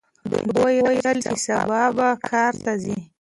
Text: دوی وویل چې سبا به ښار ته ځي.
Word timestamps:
دوی 0.55 0.75
وویل 0.85 1.17
چې 1.27 1.33
سبا 1.45 1.83
به 1.97 2.07
ښار 2.27 2.53
ته 2.63 2.73
ځي. 2.83 2.97